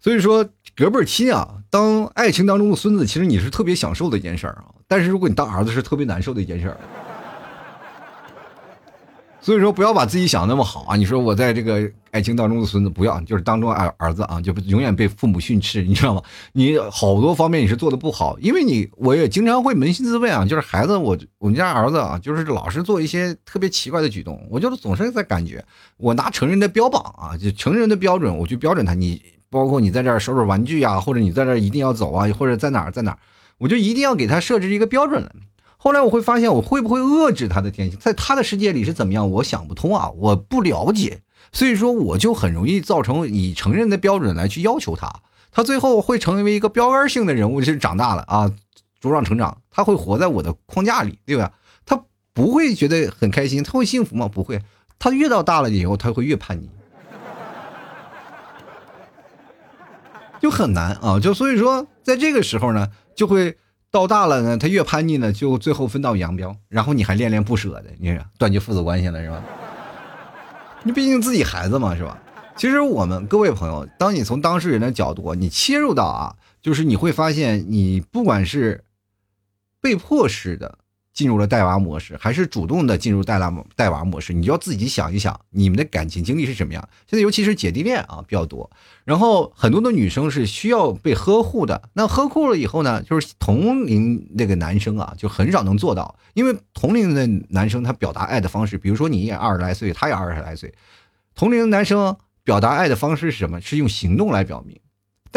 [0.00, 0.48] 所以说。
[0.74, 4.66] 隔辈亲啊，当爱情当中的孙子，其实你是特别享受的一件事儿啊。
[4.86, 6.76] 但是如果你当儿子，是特别难受的一件事儿。
[9.40, 10.96] 所以说，不要把自己想那么好啊。
[10.96, 16.22] 你说我在这个爱情当中的孙子，不要就是当中儿儿子啊，就永远被父母训斥，你知道吗？
[16.54, 25.62] 你好多方面你是做的不好，因为你我也经常会扪心自问啊，就是孩子，我我们家儿子啊，就是老是做一些特别奇怪的举动，我就是总是在感觉，
[25.98, 29.20] 我拿成人的标榜啊，就成人的标准，我去标准他，你。
[29.48, 33.18] 包括你在这儿收拾玩具啊，或者你在这儿一定要走啊，或者在哪儿在哪儿，
[33.58, 35.30] 我就一定要给他设置一个标准。
[35.76, 41.20] 后来我会发现，我会不会遏制他的天性，在他的世界里是怎么样，我想不通啊，我不了解，
[41.56, 45.10] 所以说我就很容易造成以成人的标准来去要求他，
[45.50, 48.52] 他最后会成为一个标杆性的人物，就是长大了啊，
[49.00, 51.50] 茁壮成长，他会活在我的框架里，对吧？
[51.86, 51.98] 他
[52.34, 54.28] 不会觉得很开心，他会幸福吗？
[54.28, 54.60] 不会，
[54.98, 56.68] 他越到大了以后，他会越叛逆。
[60.38, 63.56] 就很难啊，就所以说，在这个时候呢，就会
[63.90, 69.42] 到大了呢，他越叛逆呢，就最后分道扬镳，然后你还恋恋不舍的，你断绝父子关系了是吧？
[70.86, 72.16] 你毕竟自己孩子嘛是吧？
[72.54, 78.84] 其实我们各位朋友，当你从当事人的角度，你切入到啊，就是你会发现，你不管是
[79.80, 80.78] 被迫式的。
[81.16, 84.34] 进入了带娃模式，还是主动的进入带娃带娃模式？
[84.34, 86.88] 你就要自己想一想，你们的感情经历是什么样？
[87.08, 88.70] 现在尤其是姐弟恋啊比较多，
[89.02, 91.88] 然后很多的女生是需要被呵护的。
[91.94, 100.74] 那呵护了以后呢，就是同龄那个男生啊，就很少能做到，因为同龄的男生他表达爱的方式，比如说你也二十来岁，他也二十来岁，
[101.34, 103.58] 同龄的男生表达爱的方式是什么？
[103.62, 104.78] 是用行动来表明。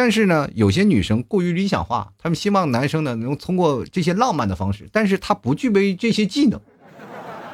[0.01, 6.57] 但是呢，有些女生过于理想化，她们希望男生呢能通过这些浪漫的方式，但是他不具备这些技能，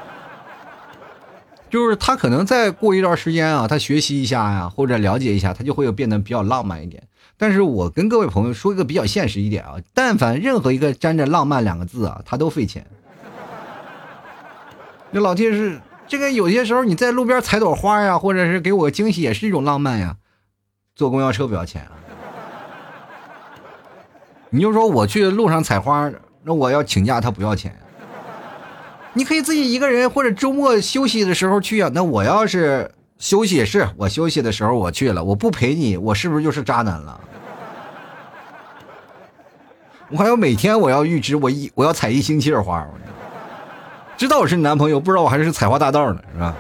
[1.71, 7.01] 就是他可能再过一段时间啊，他学习一下呀，或者了解一下，他就会变得比较浪漫一点。
[7.36, 12.86] 但是我跟各位朋友说一个比较现实一点啊，但凡任何一个沾着浪漫两个字啊，他都费钱。
[15.10, 20.17] 那老铁是这个，有些时候你在路边采朵花呀，或者是给我惊喜，也是一种浪漫呀。
[20.95, 22.04] 坐公交车不要钱啊。
[24.55, 26.09] 你就说我去路上采花，
[26.41, 27.77] 那我要请假，他不要钱。
[29.11, 31.91] 你可以自己一个人或者周末休息的时候去啊。
[31.93, 37.19] 那我要是休息，是我休息的时候我去了，我不陪你，我是不是就是渣男了？
[40.09, 42.87] 我还要每天我要预支，我一我要采一星期的花，
[44.15, 46.55] 知道我是你男朋友，不知道我还是采花大盗呢，是吧？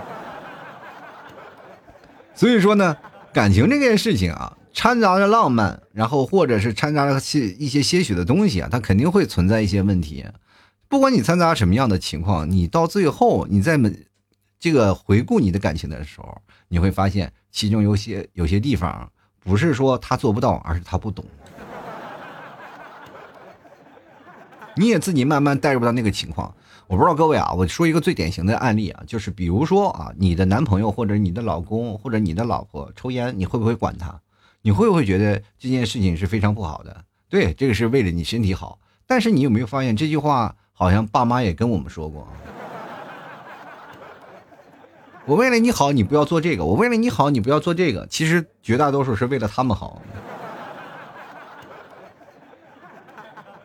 [2.33, 2.97] 所以说呢，
[3.31, 4.51] 感情这件事情啊。
[4.75, 10.25] 掺杂着浪漫，然后或者是掺杂了些一些些许的东西啊，它肯定会存在一些问题。
[10.89, 13.79] 不管你掺杂什么样的情况，你到最后你在
[14.59, 19.09] 这个回顾你的感情的时候，你会发现其中有些有些地方
[19.39, 21.23] 不是说他做不到，而是他不懂。
[24.75, 26.53] 你也自己慢慢带入到那个情况。
[26.87, 34.21] 我不知道各位啊，我说一个最典型的案例啊，就是比如说啊，你的男朋友或者你的老公或者你的老婆抽烟，你会不会管他？
[34.65, 37.05] 你会不会觉得这件事情是非常不好的？
[37.29, 38.79] 对，这个是为了你身体好。
[39.05, 42.27] 但是你有没有发现这句话好像爸妈也跟我们说过？
[45.27, 48.07] 我为了你好，你不要做这个；我为了你好，你不要做这个。
[48.07, 50.01] 其实绝大多数是为了他们好，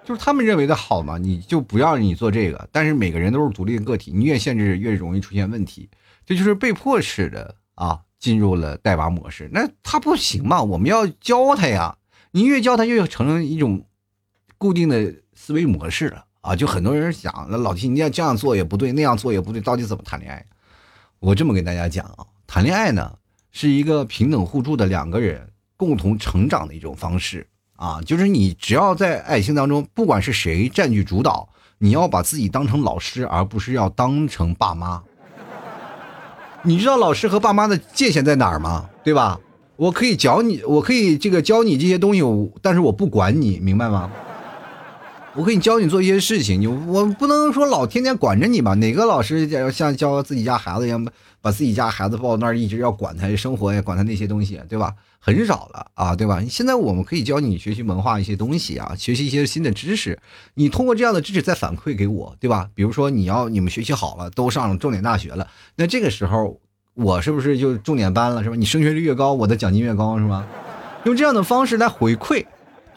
[0.05, 2.69] 就是他们认为的好嘛，你就不要你做这个。
[2.71, 5.89] 但是每个人都是独立的个体，你越限制越容易出现问题，
[6.27, 8.01] 这就是被迫式的啊。
[8.21, 10.63] 进入了带娃模式，那他不行嘛？
[10.63, 11.97] 我们要教他呀！
[12.33, 13.87] 你越教他，越成一种
[14.59, 16.55] 固定的思维模式了啊！
[16.55, 20.45] 就很多人想，那老提你要这样做也不对，那样做也不对，到底怎么谈恋爱？
[21.19, 23.17] 我这么跟大家讲啊，谈恋爱呢
[23.51, 28.03] 是一个平等互助的两个人共同成长的一种方式啊！
[28.03, 35.03] 就是你只要在爱情当中，不管是谁占据主导，你要把自己当成老师，而不是要当成爸妈。
[36.63, 38.89] 你知道老师和爸妈的界限在哪儿吗？
[39.03, 39.41] 对吧？
[39.77, 42.23] 我可以教你，我可以这个教你这些东西，
[42.61, 44.11] 但是我不管你，明白吗？
[45.35, 48.75] 我可以教你做一些事情，你我不能说老天天管着你吧？
[48.75, 51.03] 哪个老师像教自己家孩子一样，
[51.41, 54.95] 把自己家孩子抱那儿，一直要管他生活呀，管他那些东西，对吧？
[55.19, 56.43] 很少了啊，对吧？
[56.49, 60.19] 现在我们可以教你学习文化一些东西啊，学习一些新的知识。
[60.55, 62.69] 你通过这样的知识再反馈给我，对吧？
[62.75, 66.59] 比如说你要你们学习好了，都上重点大学了，那这个时候
[66.95, 68.57] 我是不是就重点班了，是吧？
[68.57, 70.47] 你升学率越高，我的奖金越高，是吧？
[71.05, 72.45] 用这样的方式来回馈。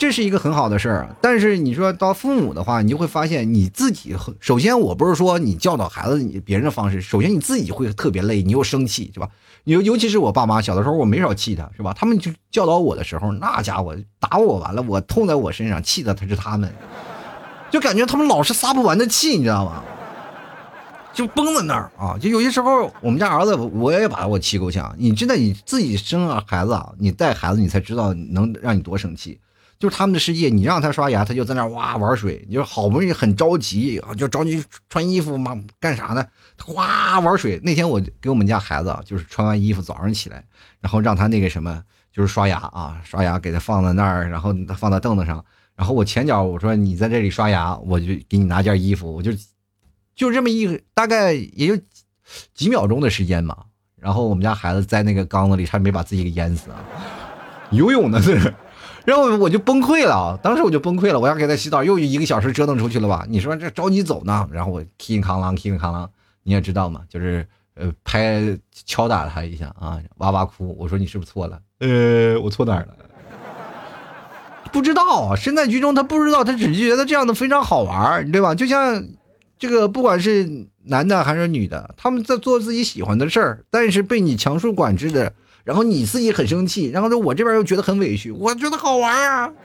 [0.03, 4.13] 这是一个很好的事儿，但是你说到父母的话，你就会发现你自己。
[4.41, 9.29] 首先，我不是说你教导孩子你别人的方式，首先你自己会特别累，你又生气，是吧？
[9.63, 11.93] 尤尤其是我爸妈小的时候，我没少气他，是吧？
[11.97, 16.69] 他们就教导我的时候，那家伙打我完了，我痛在我身上，气的他是他们，
[17.71, 19.81] 就感觉他们老是撒不完的气，你知道吗？
[21.13, 22.17] 就崩在那儿啊！
[22.19, 24.93] 就有些时候，我们家儿子我也把我气够呛。
[24.97, 29.39] 你真的你自己生了孩子啊，你带孩子，你才知道能让你多生气。
[29.79, 32.45] 就是他们的世界，你让他刷牙，他就在那哇玩水。
[32.47, 36.25] 你说好不容易很着急，就着急穿衣服嘛，干啥呢？
[36.63, 37.59] 哗玩水。
[37.63, 40.41] 那天我给我们家孩子啊，就是穿完衣服早上起来，
[40.79, 41.83] 然后让他那个什么，
[42.13, 45.43] 就是刷牙啊，刷牙给他放在那儿，然后放在凳子上，
[45.75, 49.31] 然后我前脚我说你在这里刷牙，我就给你拿件衣服，我就
[50.15, 51.83] 就这么一个大概也就
[52.53, 53.57] 几秒钟的时间嘛。
[53.97, 56.77] 然后我们家孩子在那个缸子里差点没把自己给淹死啊，
[57.71, 58.53] 游泳呢是。
[59.05, 63.25] 然后我就崩溃了，当时我就崩溃了，我要给他洗澡，又一个小时折腾出去了吧？
[63.27, 64.47] 你说这着急走呢？
[64.51, 66.07] 然后我叮哐啷，叮哐啷，
[66.43, 68.41] 你也知道嘛，就是呃拍
[68.85, 70.73] 敲打他一下啊，哇哇哭。
[70.79, 71.59] 我说你是不是错了？
[71.79, 72.95] 呃，我错哪儿了？
[74.71, 78.55] 不知道，身在局中他不知道，他只是觉得这样的非常好玩，对吧？
[78.55, 79.03] 就像
[79.59, 85.33] 这个不管是男的还是女的，他们在做自己喜欢的事儿，但是被你强束管制的。
[85.63, 89.51] 然后你自己很生气，然后呢，我这边又觉得很委屈，我觉得好玩啊。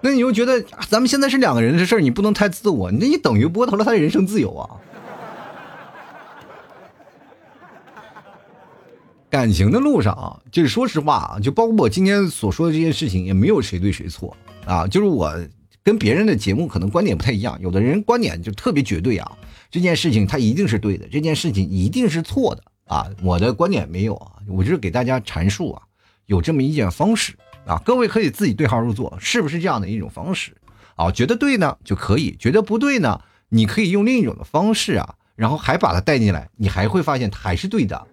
[0.00, 4.70] 那你又觉得咱们现在是两个人的事儿，你不能太自我，那你等于剥夺了他的人生自由啊。
[9.28, 15.34] 感情的路上啊，就是说实话啊，就包括我今天所说的这些事情，也没有谁对谁错啊，就是我
[15.82, 19.32] 跟别人的节目可能观点不太一样，有的人观点就特别绝对啊。
[19.76, 23.06] 这件事情它一定是对的，这件事情一定是错的啊！
[23.22, 25.82] 我的观点没有啊，我就是给大家阐述啊，
[26.24, 27.34] 有这么一件方式
[27.66, 30.56] 啊，各位可以自己对号入座，是不是这样的一种方式
[30.94, 31.12] 啊？
[31.12, 38.06] 觉得对呢就可以，觉得不对呢，你可以用另一种的方式啊，然后还把它带进来，你还会发现它还是对的，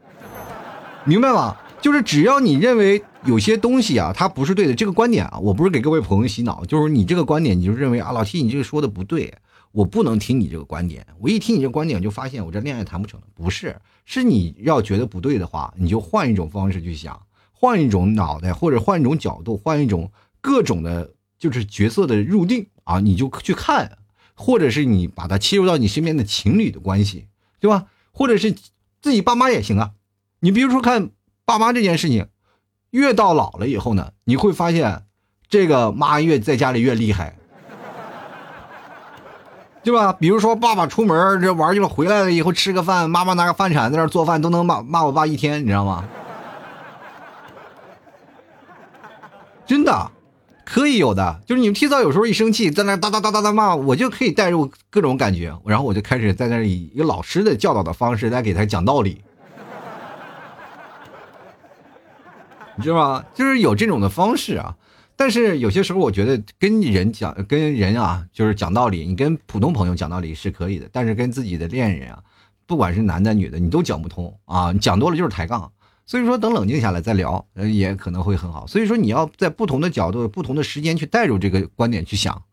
[1.06, 1.56] 明白吗？
[1.80, 9.34] 就是只要你认为有些东西啊，它不是对的，这个观点啊，我不是给各位朋友洗脑，就是你这个观点，你就认为啊，老七你这个说的不对。
[9.74, 13.20] 我不能听你这个观点，我一听你这观点，就发现我这恋爱谈不成。
[13.34, 17.20] 不是，是你要觉得不对的话，你就换一种方式去想，
[17.52, 23.98] 换一种脑袋，或者换一种角度，换一种各种的，就是角色的入定啊，你就去看，
[24.36, 27.26] 或者是你把它切入到你身边的情侣的关系，
[27.60, 27.88] 对吧？
[28.12, 28.56] 或者是
[29.02, 29.94] 自己爸妈也行啊。
[30.42, 31.10] 你比如说看
[31.46, 32.28] 爸妈这件事情，
[32.92, 35.06] 越到老了以后呢，你会发现
[35.50, 37.40] 这个妈越在家里越厉害。
[39.84, 40.14] 对吧？
[40.14, 46.06] 比如说，爸爸出门这玩去了，回来了以后吃个饭，妈妈拿个饭铲在那做饭，都能骂骂我爸一天，你知道吗？
[49.66, 50.12] 真的，
[50.66, 51.42] 可以有的。
[51.46, 59.22] 就是你们提早有时候一生气，在那哒哒哒哒哒骂，我就可以带入各种感觉，然后我就开始在那以一个老师的教导的方式来给他讲道理，
[62.78, 63.24] 你知道吗？
[63.34, 64.74] 就是有这种的方式啊。
[65.16, 69.06] 但是有些时候，我觉得跟人讲、跟人啊，就是讲道理。
[69.06, 72.22] 你跟普通朋友讲道理是可以的，但是跟自己的恋人啊，
[72.66, 74.72] 不管是男的女的，你都讲不通啊。
[74.72, 75.72] 你讲多了就是抬杠。
[76.06, 78.68] 所以说，等冷静下来再聊，呃，也可能会很好。
[78.68, 82.44] 所以说，你要在不同的角度、不同的时间去带入这个观点去想。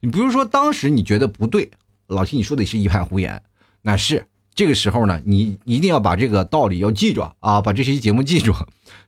[0.00, 1.70] 你比如说，当时你觉得不对，
[2.08, 3.40] 老七你说的是一派胡言，
[3.82, 4.26] 那是
[4.56, 8.52] 这个时候呢，你一定要把这个道理要记住啊，把这期节目记住。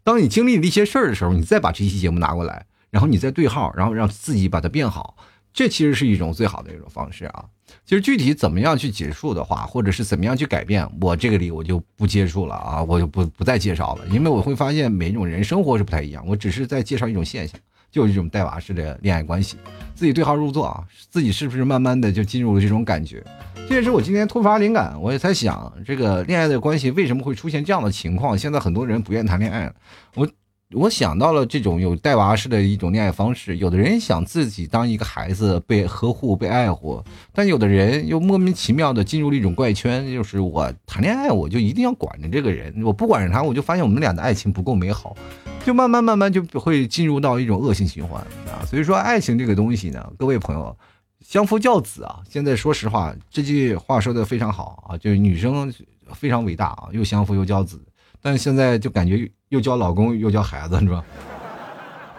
[0.05, 2.67] 当你经历了一些事儿的时候，你再把这期节目拿过来。
[2.91, 5.17] 然后你再对号，然后让自己把它变好，
[5.53, 7.45] 这其实是一种最好的一种方式啊。
[7.85, 16.27] 其实具体怎么样去结束的话，或者是怎么样去改变，我这个里我就不接触了啊，我就不不再介绍了，因为我会发现每一种人生活是不太一样。
[16.27, 17.61] 我只是在介绍一种现象，
[17.91, 19.59] 就是一种带娃式的恋爱关系。
[19.95, 23.23] 自己对号入座啊，自己是不是慢慢的就进入了这种感觉？
[23.69, 28.39] 这也是我今天突发灵感，我也在想，这个恋爱的关系为什么会出现这样的情况？
[28.39, 29.75] 现在很多人不愿谈恋爱了，
[30.15, 30.27] 我。
[30.75, 33.57] 我想到了这种有带娃式的一种恋爱方式。
[33.57, 37.03] 有的人想自己当一个孩子，被呵护、被爱护；
[37.33, 45.17] 但有的人又莫名其妙的进入了一种怪圈，就是我谈恋爱我就一定要管着这个人，我不管着他，我就发现我们俩的爱情不够美好，
[45.65, 48.61] 就慢慢慢慢就会进入到一种恶性循环啊。
[48.67, 50.77] 所以说，爱情这个东西呢，各位朋友，
[51.23, 52.21] 相夫教子啊。
[52.29, 55.73] 现在说实话，这句话说的非常好啊，就是女生
[56.13, 57.81] 非常伟大啊，又相夫又教子。
[58.21, 61.05] 但现在就感觉又教老公又教孩子，是吧？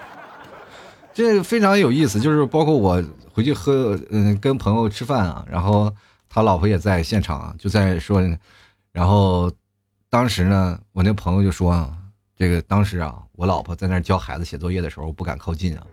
[1.14, 2.20] 这非常有意思。
[2.20, 5.94] 就是包括我回去喝，嗯，跟朋友吃饭啊，然后
[6.30, 8.22] 他老婆也在现场，就在说，
[8.92, 9.52] 然后
[10.10, 11.92] 当时呢，我那朋友就说，
[12.38, 15.84] 这个当时啊，我老婆在那教孩子写作业的时候，不敢靠近啊，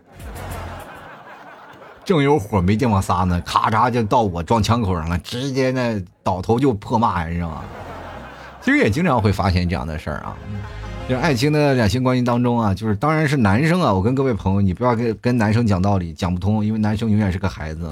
[2.05, 7.63] 正有火没地方撒呢，咔嚓就到我撞枪口上了，直接那倒头就破骂，你知道吗？
[8.67, 10.37] 其实也经常会发现这样的事儿啊，
[11.07, 17.89] 就是爱情的两性关系当中啊，就是当然是男生啊，我跟各位朋友，你不要跟跟男生讲道理，讲不通，因为男生永远是个孩子。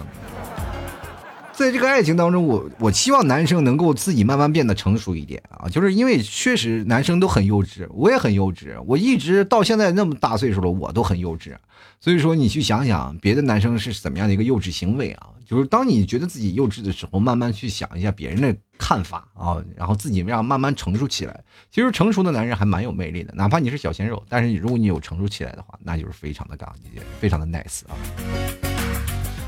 [1.53, 11.53] 在这个爱情当中，我我希望男生能够自己慢慢变得成熟一点啊，就是因为确实男生都很幼稚，我也很幼稚，我一直到现在那么大岁数了，我都很幼稚。
[12.01, 15.27] 所以说，你去想想别的男生是怎么样的一个幼稚行为啊？
[15.47, 21.43] 就是当你觉得自己幼稚的时候，慢慢去想一下别人的看法啊，然后自己让慢慢成熟起来。
[21.71, 26.73] 其实成熟的男人还蛮有魅力的，哪怕你是小鲜肉，但是如果你有成熟起来的话，那就是非常的杠，
[27.19, 27.95] 非常的 nice 啊。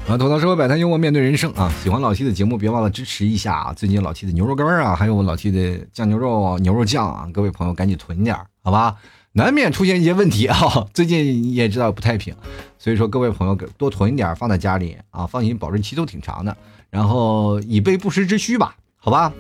[0.08, 1.70] 啊，吐槽社会百态，幽默面对人生啊！
[1.84, 3.74] 喜欢老 T 的节目，别忘了支持一下啊！
[3.74, 8.96] 最近老 T 的牛肉干啊，还有老 T 的酱牛肉、牛肉酱啊，各位朋友赶紧囤点好吧？
[9.34, 10.58] 难免出现一些问题啊！
[10.96, 12.34] 最近你也知道不太平，
[12.80, 16.56] 所以说各位朋友多囤一点放在家里啊，放心，保质期都挺长的，
[16.90, 19.32] 然后以备不时之需吧，好吧？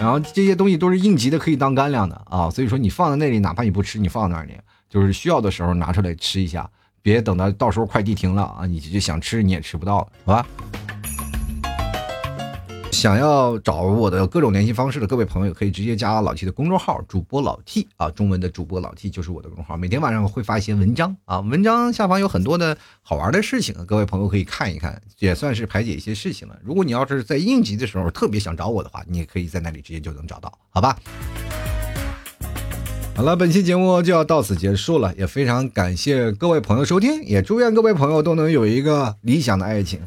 [0.00, 4.54] 然后这些东西都是应急的，可以当干粮的啊，所以说你放在那里，哪怕你不吃，你放那里，
[4.90, 6.68] 就是需要的时候拿出来吃一下。
[7.02, 10.46] 别等到到时候快递停了啊，你就想吃你也吃不到了，好吧？
[12.92, 26.56] 想要找我的各种联系方式的各位朋友，可以直接加老 T 的公众号，主播老 T 啊，中文的主播老 T 就是我的公众号，每天晚上会发一些文章啊， 文章下方有很多的好玩的事情，各位朋友可以看一看，也算是排解一些事情了。
[26.62, 30.96] 如果你要是在应急的时候特别想找我的话，你也可以在那里直接就能找到，好吧？
[33.16, 39.98] 好了，本期节目就要到此结束了，也非常感谢各位朋友收听，也祝愿各位朋友都能有一个理想的爱情。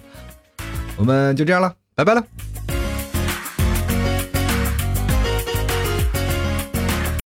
[0.98, 2.24] 我们就这样了，拜拜了。